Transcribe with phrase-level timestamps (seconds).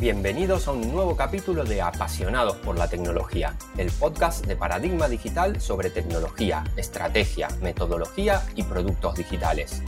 [0.00, 5.60] Bienvenidos a un nuevo capítulo de Apasionados por la Tecnología, el podcast de Paradigma Digital
[5.60, 9.82] sobre tecnología, estrategia, metodología y productos digitales.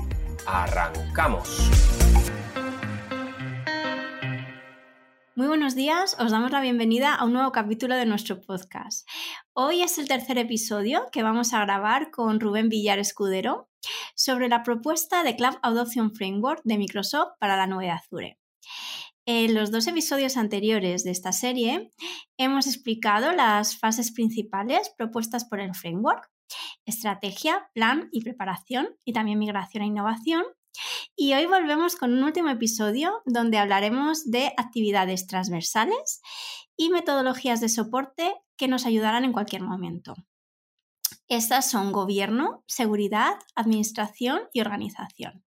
[0.49, 1.71] ¡Arrancamos!
[5.37, 9.09] Muy buenos días, os damos la bienvenida a un nuevo capítulo de nuestro podcast.
[9.53, 13.71] Hoy es el tercer episodio que vamos a grabar con Rubén Villar Escudero
[14.17, 18.41] sobre la propuesta de Cloud Adoption Framework de Microsoft para la nube de Azure.
[19.33, 21.93] En los dos episodios anteriores de esta serie
[22.37, 26.29] hemos explicado las fases principales propuestas por el framework,
[26.85, 30.43] estrategia, plan y preparación y también migración e innovación.
[31.15, 36.21] Y hoy volvemos con un último episodio donde hablaremos de actividades transversales
[36.77, 40.17] y metodologías de soporte que nos ayudarán en cualquier momento.
[41.29, 45.45] Estas son gobierno, seguridad, administración y organización.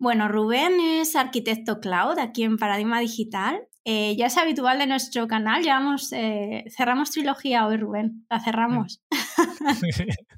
[0.00, 3.66] Bueno, Rubén es arquitecto cloud aquí en Paradigma Digital.
[3.84, 8.24] Eh, ya es habitual de nuestro canal, llevamos, eh, cerramos trilogía hoy, Rubén.
[8.30, 9.02] La cerramos.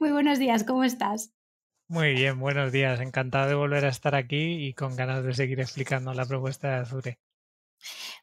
[0.00, 1.34] Muy buenos días, ¿cómo estás?
[1.88, 3.00] Muy bien, buenos días.
[3.00, 6.74] Encantado de volver a estar aquí y con ganas de seguir explicando la propuesta de
[6.76, 7.18] Azure.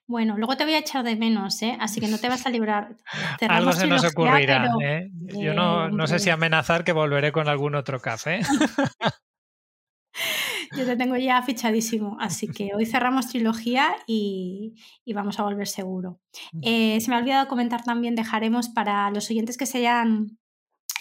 [0.08, 1.78] Bueno, luego te voy a echar de menos, ¿eh?
[1.80, 2.96] así que no te vas a librar.
[3.48, 4.72] Algo se nos ocurrirá.
[4.82, 5.12] ¿eh?
[5.12, 8.40] Yo no, no, sé si amenazar que volveré con algún otro café.
[10.78, 14.76] Yo te tengo ya fichadísimo, así que hoy cerramos trilogía y,
[15.14, 16.20] vamos a volver seguro.
[16.54, 16.60] Mm.
[16.64, 20.38] Eh, se me ha olvidado comentar también, dejaremos para los oyentes que se hayan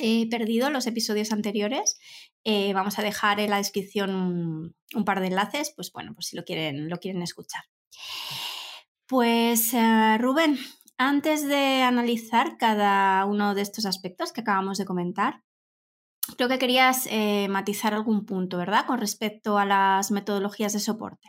[0.00, 1.98] eh, perdido los episodios anteriores,
[2.44, 6.36] eh, vamos a dejar en la descripción un, par de enlaces, pues bueno, pues si
[6.36, 7.64] lo quieren, lo quieren escuchar.
[9.06, 9.72] Pues
[10.18, 10.58] Rubén,
[10.98, 15.42] antes de analizar cada uno de estos aspectos que acabamos de comentar,
[16.38, 18.86] creo que querías eh, matizar algún punto, ¿verdad?
[18.86, 21.28] Con respecto a las metodologías de soporte.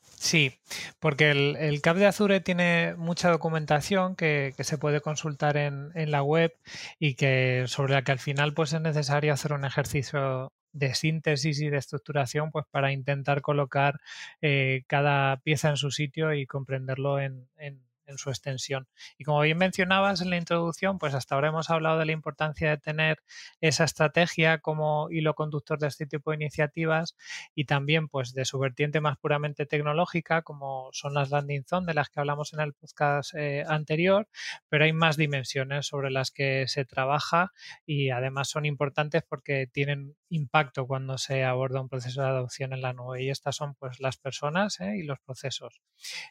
[0.00, 0.52] Sí,
[1.00, 6.54] porque el, CAP de Azure tiene mucha documentación que, se puede consultar en, la web
[6.98, 11.60] y que sobre la que al final pues es necesario hacer un ejercicio de síntesis
[11.60, 14.00] y de estructuración pues para intentar colocar
[14.40, 17.82] eh, cada pieza en su sitio y comprenderlo en en
[18.18, 18.88] su extensión.
[19.18, 22.70] Y como bien mencionabas en la introducción, pues hasta ahora hemos hablado de la importancia
[22.70, 23.18] de tener
[23.60, 27.16] esa estrategia como hilo conductor de este tipo de iniciativas
[27.54, 31.94] y también pues de su vertiente más puramente tecnológica, como son las landing zone de
[31.94, 34.28] las que hablamos en el podcast eh, anterior,
[34.68, 37.52] pero hay más dimensiones sobre las que se trabaja
[37.86, 42.82] y además son importantes porque tienen impacto cuando se aborda un proceso de adopción en
[42.82, 44.96] la nube y estas son pues las personas ¿eh?
[44.96, 45.80] y los procesos.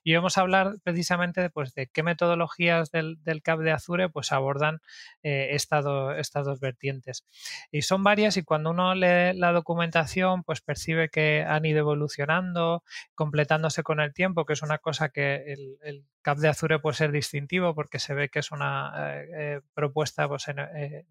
[0.04, 4.10] Y vamos a hablar precisamente de, pues, de qué metodologías del, del CAP de Azure
[4.10, 4.82] pues abordan
[5.24, 7.26] eh, estas dos vertientes.
[7.72, 12.84] Y son varias y cuando uno lee la documentación pues percibe que han ido evolucionando,
[13.16, 15.44] completándose con el tiempo, que es una cosa que
[15.82, 20.26] el, CAP de Azure puede ser distintivo porque se ve que es una eh, propuesta
[20.30, 20.58] pues, en,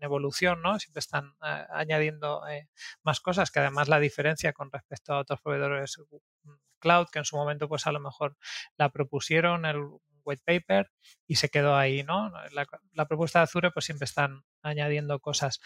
[0.01, 0.79] evolución, ¿no?
[0.79, 2.41] Siempre están añadiendo
[3.03, 5.99] más cosas, que además la diferencia con respecto a otros proveedores
[6.45, 8.37] mm, cloud, que en su momento pues a lo mejor
[8.77, 9.83] la propusieron, el
[10.25, 10.91] white paper
[11.27, 12.31] y se quedó ahí, ¿no?
[12.53, 15.61] La, la propuesta de Azure pues siempre están añadiendo cosas.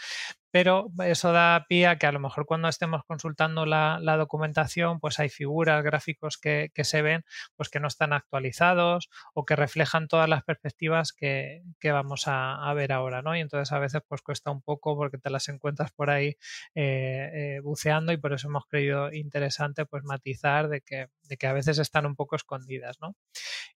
[0.56, 5.20] Pero eso da pie a que a lo mejor cuando estemos consultando la, documentación, pues
[5.20, 10.30] hay figuras, gráficos que, se ven, pues que no están actualizados o que reflejan todas
[10.30, 13.36] las perspectivas que, vamos a, ver ahora, ¿no?
[13.36, 16.38] Y entonces a veces pues cuesta un poco porque te las encuentras por ahí
[16.74, 21.08] eh, eh, buceando y por eso hemos creído interesante pues matizar de que,
[21.46, 23.14] a veces están un poco escondidas, ¿no?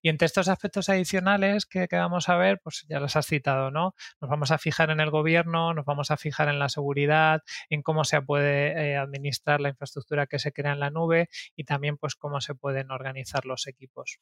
[0.01, 3.69] Y entre estos aspectos adicionales que, que vamos a ver, pues ya los has citado,
[3.69, 3.93] ¿no?
[4.19, 7.83] Nos vamos a fijar en el gobierno, nos vamos a fijar en la seguridad, en
[7.83, 11.97] cómo se puede eh, administrar la infraestructura que se crea en la nube y también
[11.97, 14.19] pues cómo se pueden organizar los equipos.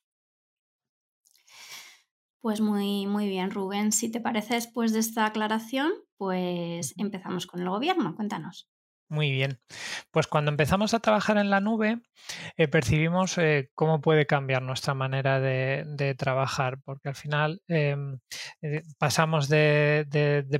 [2.41, 3.91] Pues muy, muy bien, Rubén.
[3.91, 8.15] Si te parece, después de esta aclaración, pues empezamos con el gobierno.
[8.15, 8.69] Cuéntanos.
[9.09, 9.59] Muy bien.
[10.11, 11.99] Pues cuando empezamos a trabajar en la nube,
[12.57, 18.19] eh, percibimos eh, cómo puede cambiar nuestra manera de, trabajar, porque al final em,
[18.61, 20.05] eh, pasamos de,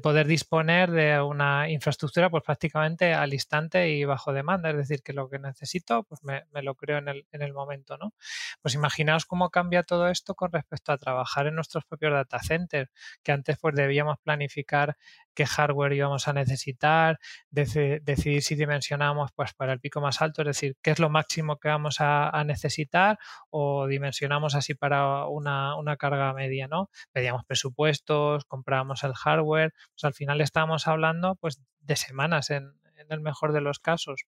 [0.02, 5.14] poder disponer de una infraestructura pues prácticamente al instante y bajo demanda, es decir, que
[5.14, 8.14] lo que necesito pues me, lo creo en el, en el, momento, ¿no?
[8.62, 12.90] Pues imaginaos cómo cambia todo esto con respecto a trabajar en nuestros propios data centers,
[13.24, 14.98] que antes pues debíamos planificar
[15.34, 17.20] qué hardware íbamos a necesitar,
[17.50, 21.58] decidir si dimensionamos pues, para el pico más alto, es decir, qué es lo máximo
[21.58, 23.20] que vamos a, necesitar
[23.50, 26.90] o dimensionamos así para una, carga media, ¿no?
[27.12, 32.79] Pedíamos presupuestos, comprábamos el hardware, pues al final estábamos hablando pues de semanas en,
[33.10, 34.26] el mejor de los casos.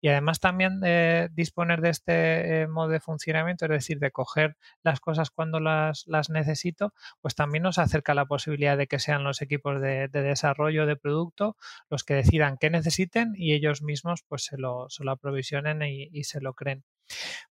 [0.00, 4.56] Y además también eh, disponer de este eh, modo de funcionamiento, es decir, de coger
[4.82, 9.24] las cosas cuando las, las, necesito, pues también nos acerca la posibilidad de que sean
[9.24, 11.56] los equipos de, desarrollo de producto
[11.90, 16.24] los que decidan qué necesiten y ellos mismos pues se lo, se lo aprovisionen y,
[16.24, 16.84] se lo creen.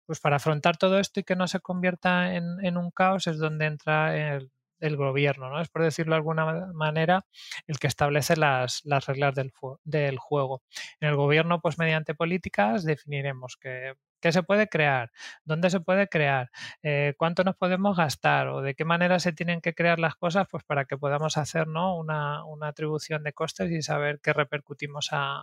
[0.07, 3.39] Pues para afrontar todo esto y que no se convierta en, en un caos es
[3.39, 4.51] donde entra el,
[4.83, 5.61] el gobierno, ¿no?
[5.61, 7.25] Es por decirlo de alguna manera
[7.67, 9.53] el que establece las, reglas del,
[9.85, 10.63] del, juego.
[11.01, 15.11] En el gobierno, pues mediante políticas definiremos que ¿Qué se puede crear?
[15.45, 16.53] ¿Dónde se puede crear?
[16.85, 18.47] Eh, ¿Cuánto nos podemos gastar?
[18.47, 20.47] ¿O de qué manera se tienen que crear las cosas?
[20.49, 25.43] Pues para que podamos hacer una, atribución de costes y saber qué repercutimos a,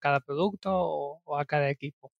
[0.00, 2.12] cada producto o, a cada equipo.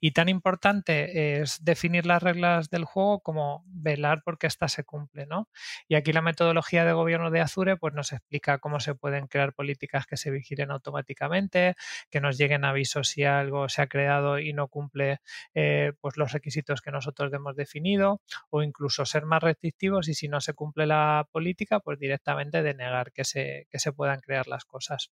[0.00, 5.26] Y tan importante es definir las reglas del juego como velar porque ésta se cumple.
[5.26, 5.50] ¿no?
[5.86, 9.52] Y aquí la metodología de gobierno de Azure pues, nos explica cómo se pueden crear
[9.52, 11.74] políticas que se vigilen automáticamente,
[12.10, 15.20] que nos lleguen avisos si algo se ha creado y no cumple
[15.54, 20.28] eh, pues los requisitos que nosotros hemos definido o incluso ser más restrictivos y si
[20.28, 24.64] no se cumple la política, pues directamente denegar que se, que se puedan crear las
[24.64, 25.10] cosas.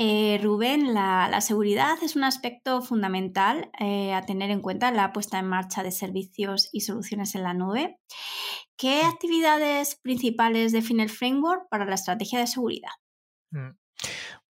[0.00, 5.12] Eh, Rubén, la, seguridad es un aspecto fundamental eh, a tener en cuenta en la
[5.12, 7.98] puesta en marcha de servicios y soluciones en la nube.
[8.76, 9.06] ¿Qué mm.
[9.06, 12.92] actividades principales define el framework para la estrategia de seguridad?
[13.50, 13.70] Mm.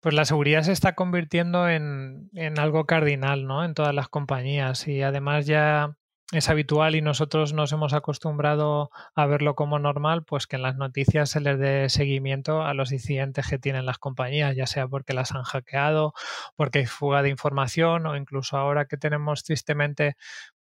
[0.06, 2.31] Pues la seguridad se está convirtiendo en,
[2.61, 3.64] algo cardinal, ¿no?
[3.64, 5.97] En todas las compañías y además ya
[6.31, 10.76] es habitual y nosotros nos hemos acostumbrado a verlo como normal, pues que en las
[10.76, 15.12] noticias se les dé seguimiento a los incidentes que tienen las compañías, ya sea porque
[15.12, 16.14] las han hackeado,
[16.55, 20.14] porque hay fuga de información o incluso ahora que tenemos tristemente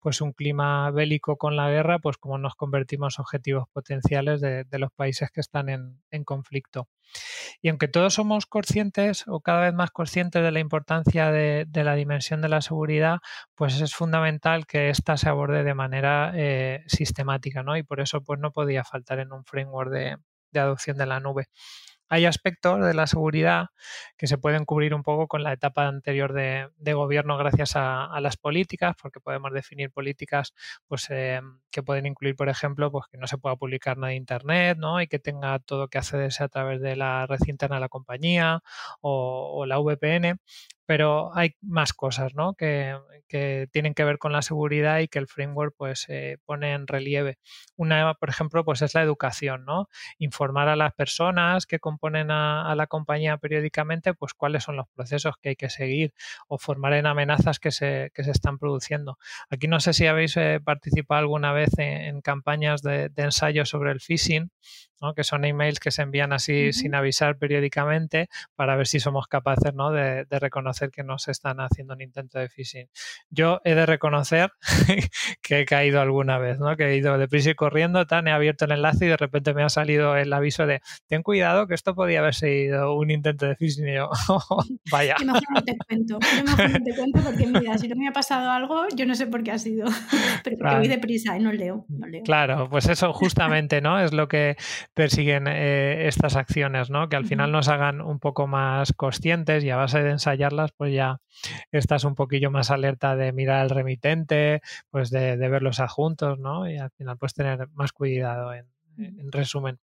[0.05, 4.93] pues un clima bélico con la guerra, pues como nos convertimos objetivos potenciales de, los
[4.93, 6.89] países que están en conflicto.
[7.63, 11.95] Y aunque todos somos conscientes o cada vez más conscientes de la importancia de, la
[11.95, 13.21] dimensión de la seguridad,
[13.55, 17.79] pues es fundamental que ésta se aborde de manera eh, sistemática, ¿no?
[17.79, 21.49] Y por eso pues no podía faltar en un framework de adopción de la nube
[22.09, 23.67] hay aspectos de la seguridad
[24.17, 28.37] que se pueden cubrir un poco con la etapa anterior de, gobierno gracias a, las
[28.37, 30.55] políticas, porque podemos definir políticas
[30.87, 31.41] pues, eh,
[31.71, 35.01] que pueden incluir, por ejemplo, pues, que no se pueda publicar nada en Internet ¿no?
[35.01, 38.63] y que tenga todo que accederse a través de la red interna de la compañía
[39.01, 40.39] o, o la VPN
[40.87, 42.55] pero hay más cosas ¿no?
[42.55, 42.97] que,
[43.73, 47.39] tienen que ver con la seguridad y que el framework pues, eh, pone en relieve.
[47.77, 49.89] Una, por ejemplo, pues es la educación, ¿no?
[50.19, 55.35] Informar a las personas que componen a, la compañía periódicamente pues cuáles son los procesos
[55.41, 56.13] que hay que seguir
[56.47, 59.19] o formar en amenazas que se, que se están produciendo.
[59.51, 63.91] Aquí no sé si habéis eh, participado alguna vez en, campañas de, de ensayo sobre
[63.91, 64.51] el phishing
[65.15, 69.75] que son emails que se envían así sin avisar periódicamente para ver si somos capaces
[69.75, 69.91] ¿no?
[69.91, 72.89] de, reconocer que nos están haciendo un intento de phishing.
[73.31, 74.53] Yo he de reconocer
[75.43, 76.77] que he caído alguna vez, ¿no?
[76.77, 79.63] que he ido deprisa y corriendo, tan, he abierto el enlace y de repente me
[79.63, 83.57] ha salido el aviso de ten cuidado que esto podía haber sido un intento de
[83.57, 84.11] phishing y yo,
[84.91, 85.17] vaya.
[85.19, 88.09] Yo mejor no te cuento, yo mejor no te cuento porque mira, si no me
[88.09, 89.87] ha pasado algo, yo no sé por qué ha sido,
[90.45, 92.23] pero porque voy deprisa y no leo, no leo.
[92.23, 94.01] Claro, pues eso justamente, ¿no?
[94.01, 94.57] Es lo que
[94.95, 97.09] persiguen eh, estas acciones, ¿no?
[97.09, 100.95] Que al final nos hagan un poco más conscientes y a base de ensayarlas, pues
[100.95, 101.21] ya
[101.73, 104.61] estás un poquillo más alerta de mirar al remitente,
[104.91, 106.71] pues de, ver los adjuntos, ¿no?
[106.71, 109.79] Y al final pues tener más cuidado en resumen.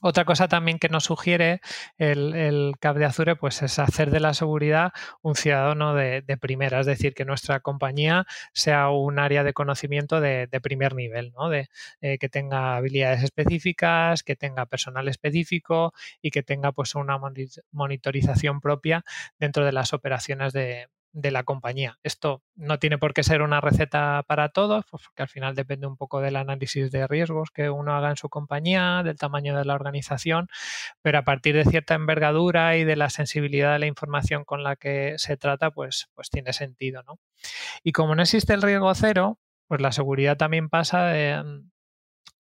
[0.00, 1.60] Otra cosa también que nos sugiere
[1.96, 6.78] el, el CAP de Azure pues es hacer de la seguridad un ciudadano de, primera,
[6.80, 11.48] es decir, que nuestra compañía sea un área de conocimiento de, primer nivel, ¿no?
[11.48, 11.68] de,
[12.00, 17.18] eh, que tenga habilidades específicas, que tenga personal específico y que tenga pues una
[17.72, 19.04] monitorización propia
[19.38, 20.86] dentro de las operaciones de,
[21.20, 21.98] de la compañía.
[22.04, 25.88] Esto no tiene por qué ser una receta para todos, pues, porque al final depende
[25.88, 29.64] un poco del análisis de riesgos que uno haga en su compañía, del tamaño de
[29.64, 30.48] la organización,
[31.02, 34.76] pero a partir de cierta envergadura y de la sensibilidad de la información con la
[34.76, 37.02] que se trata, pues, pues tiene sentido.
[37.02, 37.18] ¿no?
[37.82, 41.62] Y como no existe el riesgo cero, pues la seguridad también pasa de,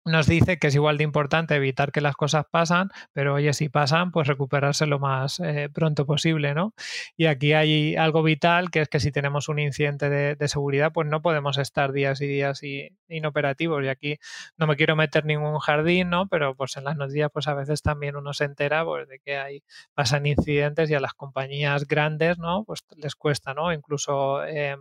[0.06, 3.68] nos dice que es igual de importante evitar que las cosas pasan, pero oye, si
[3.68, 6.74] pasan, pues recuperarse lo más eh, pronto posible, ¿no?
[7.16, 11.08] Y aquí hay algo vital, que es que si tenemos un incidente de, seguridad, pues
[11.08, 12.60] no podemos estar días y días
[13.08, 13.84] inoperativos.
[13.84, 14.18] Y aquí
[14.56, 16.28] no me quiero meter ningún jardín, ¿no?
[16.28, 19.38] Pero pues en las noticias, pues a veces también uno se entera pues, de que
[19.38, 19.64] hay,
[19.94, 22.64] pasan incidentes y a las compañías grandes, ¿no?
[22.64, 23.72] Pues les cuesta, ¿no?
[23.72, 24.44] Incluso...
[24.44, 24.80] Em,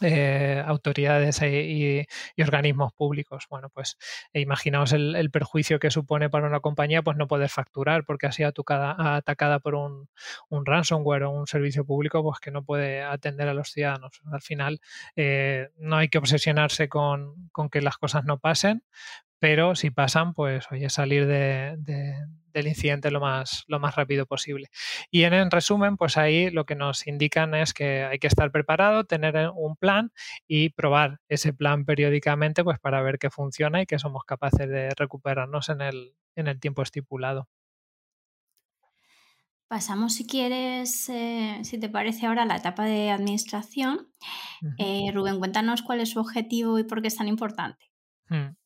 [0.00, 3.46] eh, autoridades e, y, organismos públicos.
[3.50, 3.96] Bueno, pues
[4.32, 8.32] e imaginaos el, perjuicio que supone para una compañía pues no poder facturar porque ha
[8.32, 10.08] sido atacada, por un,
[10.50, 14.20] ransomware o un servicio público pues que no puede atender a los ciudadanos.
[14.32, 14.80] Al final
[15.16, 18.82] eh, no hay que obsesionarse con, con, que las cosas no pasen,
[19.40, 21.76] pero si pasan, pues oye, salir de,
[22.52, 24.68] del incidente lo más, lo más rápido posible.
[25.10, 29.04] Y en, resumen, pues ahí lo que nos indican es que hay que estar preparado,
[29.04, 30.12] tener eh, un plan
[30.46, 34.90] y probar ese plan periódicamente pues para ver que funciona y que somos capaces de
[34.96, 37.48] recuperarnos en el, en el tiempo estipulado.
[39.70, 44.08] Pasamos, si quieres, eh, si te parece ahora, a la etapa de administración.
[44.78, 47.88] Eh, Rubén, cuéntanos cuál es su objetivo y por qué es tan importante.
[48.28, 48.56] Mm.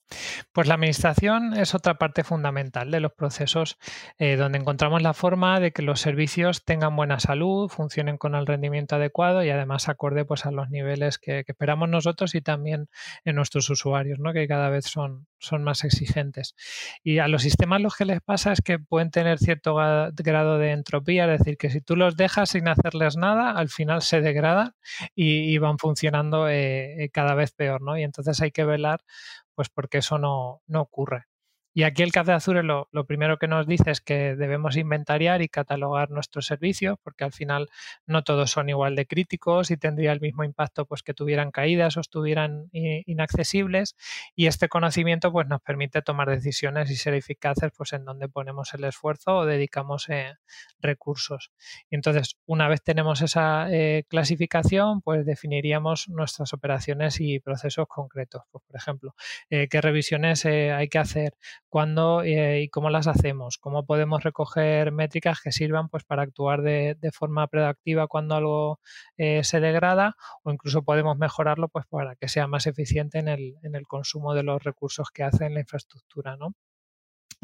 [0.52, 3.78] Pues la administración es otra parte fundamental de los procesos
[4.18, 8.46] eh, donde encontramos la forma de que los servicios tengan buena salud, funcionen con el
[8.46, 12.88] rendimiento adecuado y además acorde pues, a los niveles que, esperamos nosotros y también
[13.24, 14.32] en nuestros usuarios, ¿no?
[14.32, 16.54] que cada vez son, son más exigentes.
[17.02, 20.70] Y a los sistemas lo que les pasa es que pueden tener cierto grado de
[20.72, 24.72] entropía, es decir, que si tú los dejas sin hacerles nada, al final se degradan
[25.14, 27.80] y, van funcionando eh, cada vez peor.
[27.80, 27.96] ¿no?
[27.96, 29.00] Y entonces hay que velar
[29.54, 31.26] pues porque eso no, no ocurre.
[31.74, 35.48] Y aquí el de Azure lo, primero que nos dice es que debemos inventariar y
[35.48, 37.68] catalogar nuestros servicios, porque al final
[38.06, 41.96] no todos son igual de críticos y tendría el mismo impacto pues que tuvieran caídas
[41.96, 43.96] o estuvieran inaccesibles.
[44.36, 48.72] Y este conocimiento pues nos permite tomar decisiones y ser eficaces pues en donde ponemos
[48.74, 50.34] el esfuerzo o dedicamos eh,
[50.78, 51.50] recursos.
[51.90, 58.42] Y entonces, una vez tenemos esa eh, clasificación, pues definiríamos nuestras operaciones y procesos concretos.
[58.52, 59.14] Pues, por ejemplo,
[59.50, 61.34] eh, qué revisiones hay que hacer
[61.74, 66.62] cuándo eh, y cómo las hacemos, cómo podemos recoger métricas que sirvan pues, para actuar
[66.62, 68.78] de, forma predactiva cuando algo
[69.16, 70.14] eh, se degrada
[70.44, 74.34] o incluso podemos mejorarlo pues, para que sea más eficiente en el, en el consumo
[74.34, 76.36] de los recursos que hace en la infraestructura.
[76.36, 76.54] ¿no?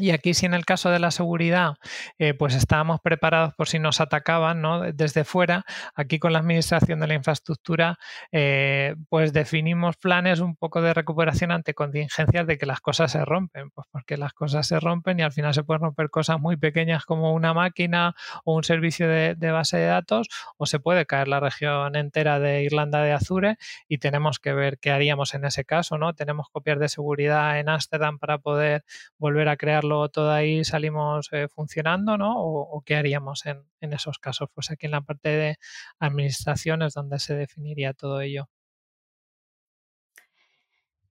[0.01, 1.75] Y aquí si en el caso de la seguridad,
[2.17, 4.81] eh, pues estábamos preparados por si nos atacaban ¿no?
[4.81, 7.99] desde fuera, aquí con la administración de la infraestructura,
[8.31, 13.23] eh, pues definimos planes un poco de recuperación ante contingencias de que las cosas se
[13.23, 16.57] rompen, pues porque las cosas se rompen y al final se pueden romper cosas muy
[16.57, 21.05] pequeñas como una máquina o un servicio de, de base de datos, o se puede
[21.05, 25.45] caer la región entera de Irlanda de Azure y tenemos que ver qué haríamos en
[25.45, 26.15] ese caso, ¿no?
[26.15, 28.83] Tenemos copias de seguridad en Amsterdam para poder
[29.19, 29.57] volver a
[29.91, 32.33] crearlo todo ahí salimos eh, funcionando, ¿no?
[32.37, 34.49] O, qué haríamos en, esos casos.
[34.53, 35.57] Pues aquí en la parte de
[35.99, 38.49] administración es donde se definiría todo ello.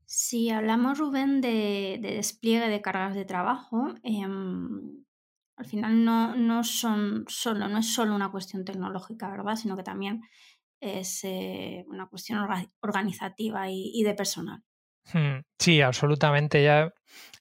[0.06, 5.04] Si hablamos, Rubén, de, despliegue de cargas de trabajo, em,
[5.56, 9.56] al final no, son solo, no es solo una cuestión tecnológica, ¿verdad?
[9.56, 10.22] Sino que también
[10.80, 12.38] es eh, una cuestión
[12.80, 14.64] organizativa y de personal.
[15.12, 16.62] Hmm, sí, absolutamente.
[16.62, 16.92] Ya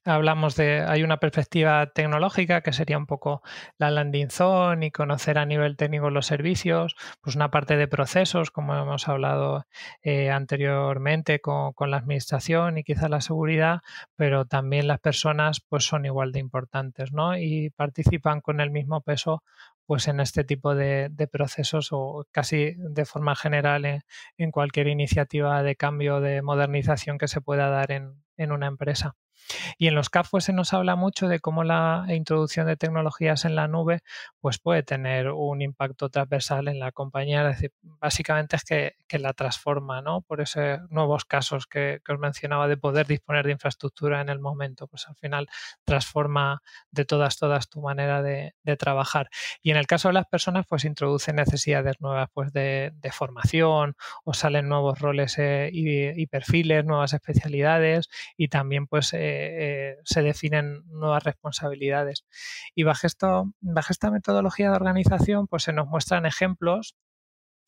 [0.06, 3.42] hablamos de, hay una perspectiva tecnológica que sería un poco
[3.78, 8.52] la landing zone y conocer a nivel técnico los servicios, pues una parte de procesos,
[8.52, 9.66] como hemos hablado
[10.02, 13.82] eh, anteriormente con, con, la administración y quizá la seguridad,
[14.16, 17.38] pero también las personas pues son igual de importantes, ¿no?
[17.38, 19.44] Y participan con el mismo peso
[19.86, 24.04] pues en este tipo de, procesos o casi de forma general
[24.38, 29.16] en, cualquier iniciativa de cambio, de modernización que se pueda dar en una empresa.
[29.78, 33.46] Y en los CAF pues, se nos habla mucho de cómo la introducción de tecnologías
[33.46, 34.02] en la nube
[34.40, 37.42] pues, puede tener un impacto transversal en la compañía.
[37.50, 40.22] Es decir, básicamente es que, la transforma, ¿no?
[40.22, 44.88] Por esos nuevos casos que, os mencionaba de poder disponer de infraestructura en el momento.
[44.88, 45.48] Pues al final
[45.84, 49.30] transforma de todas, todas tu manera de, trabajar.
[49.64, 54.34] Y en el caso de las personas, pues introduce necesidades nuevas pues, de, formación o
[54.34, 60.84] salen nuevos roles eh, y, perfiles, nuevas especialidades y también pues eh, eh, se definen
[60.88, 62.26] nuevas responsabilidades.
[62.76, 66.96] Y bajo, esto, bajo esta metodología de organización, pues se nos muestran ejemplos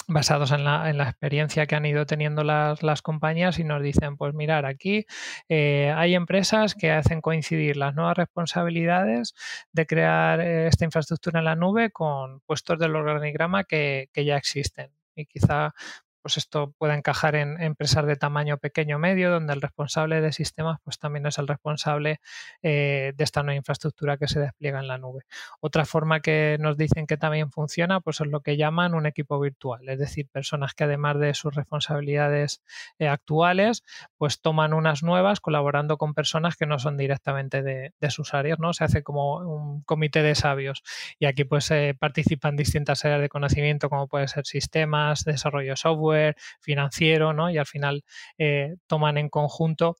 [0.07, 4.65] basados en la, experiencia que han ido teniendo las, compañías y nos dicen, pues mirar,
[4.65, 5.05] aquí
[5.49, 9.33] eh, hay empresas que hacen coincidir las nuevas responsabilidades
[9.71, 14.37] de crear eh, esta infraestructura en la nube con puestos del organigrama que, que ya
[14.37, 14.91] existen.
[15.15, 15.73] Y quizá
[16.21, 20.79] pues esto puede encajar en empresas de tamaño pequeño medio, donde el responsable de sistemas
[20.83, 22.19] pues también es el responsable
[22.61, 25.23] eh, de esta nueva infraestructura que se despliega en la nube.
[25.59, 29.39] Otra forma que nos dicen que también funciona pues es lo que llaman un equipo
[29.39, 32.61] virtual, es decir, personas que además de sus responsabilidades
[32.99, 33.83] eh, actuales,
[34.17, 38.73] pues toman unas nuevas colaborando con personas que no son directamente de, sus áreas, ¿no?
[38.73, 40.83] Se hace como un comité de sabios
[41.17, 46.10] y aquí pues participan distintas áreas de conocimiento como puede ser sistemas, desarrollo software,
[46.59, 47.49] financiero, ¿no?
[47.49, 48.03] Y al final
[48.37, 49.97] eh, toman en conjunto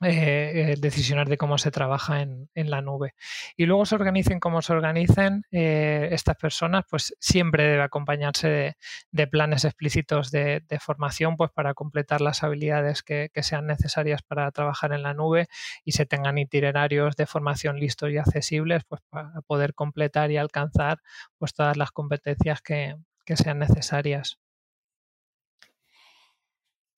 [0.00, 3.14] eh, eh, decisiones de cómo se trabaja en, la nube.
[3.56, 8.76] Y luego se organicen como se organicen, estas personas, pues siempre debe acompañarse
[9.10, 14.92] de, planes explícitos de, formación, pues para completar las habilidades que, sean necesarias para trabajar
[14.92, 15.48] en la nube
[15.84, 20.98] y se tengan itinerarios de formación listos y accesibles, pues para poder completar y alcanzar
[21.38, 22.96] pues todas las competencias que
[23.36, 24.38] sean necesarias.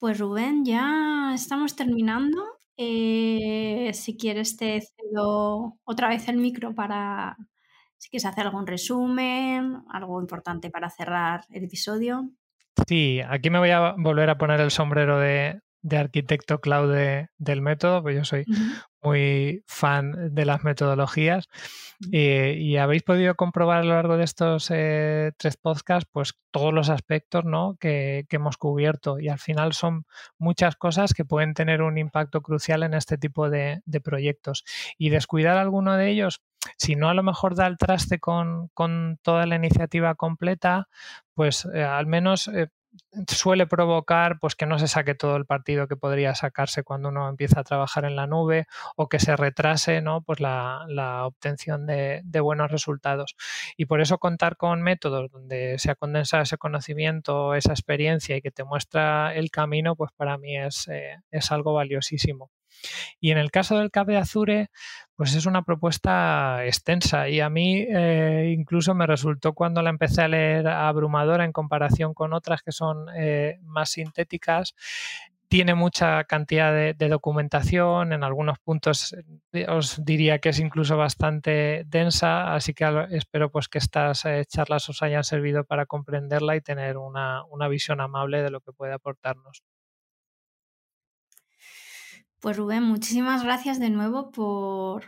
[0.00, 2.42] Pues Rubén, ya estamos terminando.
[2.78, 7.36] Eh, si quieres te cedo otra vez el micro para
[7.98, 12.30] si quieres hacer algún resumen, algo importante para cerrar el episodio.
[12.88, 16.96] Sí, aquí me voy a volver a poner el sombrero de, arquitecto cloud
[17.36, 18.46] del método, pues yo soy
[19.02, 21.48] muy fan de las metodologías
[22.12, 26.72] eh, y habéis podido comprobar a lo largo de estos eh, tres podcasts pues todos
[26.72, 27.76] los aspectos ¿no?
[27.78, 30.04] que, hemos cubierto y al final son
[30.38, 34.64] muchas cosas que pueden tener un impacto crucial en este tipo de, proyectos
[34.96, 36.42] y descuidar alguno de ellos
[36.76, 38.70] si no a lo mejor da el traste con,
[39.22, 40.88] toda la iniciativa completa,
[41.34, 42.50] pues eh, al menos
[43.28, 47.28] suele provocar pues que no se saque todo el partido que podría sacarse cuando uno
[47.28, 48.66] empieza a trabajar en la nube
[48.96, 50.22] o que se retrase ¿no?
[50.22, 53.36] pues la, obtención de, buenos resultados.
[53.76, 58.42] Y por eso contar con métodos donde se ha condensado ese conocimiento, esa experiencia y
[58.42, 62.50] que te muestra el camino, pues para mí es, eh, es algo valiosísimo.
[63.20, 64.70] Y en el caso del CAP de Azure,
[65.16, 70.22] pues es una propuesta extensa y a mí eh, incluso me resultó cuando la empecé
[70.22, 74.74] a leer abrumadora en comparación con otras que son eh, más sintéticas
[75.48, 79.16] tiene mucha cantidad de, documentación, en algunos puntos
[79.52, 84.88] eh, os diría que es incluso bastante densa, así que espero pues que estas charlas
[84.88, 89.64] os hayan servido para comprenderla y tener una visión amable de lo que puede aportarnos.
[92.40, 95.04] Pues Rubén, muchísimas gracias de nuevo por,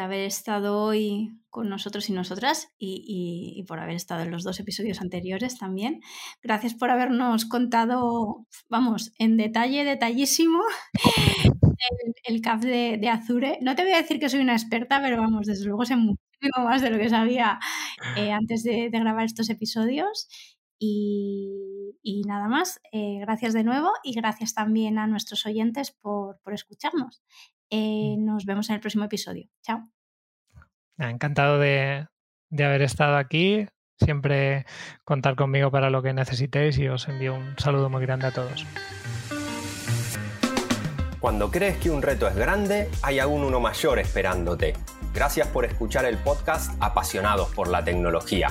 [0.00, 5.00] haber estado hoy con nosotros y nosotras y, por haber estado en los dos episodios
[5.00, 6.00] anteriores también.
[6.40, 10.60] Gracias por habernos contado, vamos, en detalle, detallísimo,
[12.22, 13.58] el, CAF de, Azure.
[13.60, 16.64] No te voy a decir que soy una experta, pero vamos, desde luego sé muchísimo
[16.64, 17.58] más de lo que sabía
[18.16, 20.28] eh, antes de grabar estos episodios.
[20.78, 27.22] Y, nada más, eh, gracias de nuevo y gracias también a nuestros oyentes por, escucharnos.
[27.70, 28.24] Eh, mm.
[28.24, 29.48] nos vemos en el próximo episodio.
[29.62, 29.88] Chao.
[30.98, 32.06] Encantado de,
[32.50, 33.66] de haber estado aquí.
[33.96, 34.64] Siempre
[35.04, 38.64] contar conmigo para lo que necesitéis y os envío un saludo muy grande a todos.
[41.18, 44.74] Cuando crees que un reto es grande, hay aún uno mayor esperándote.
[45.12, 48.50] Gracias por escuchar el podcast Apasionados por la Tecnología.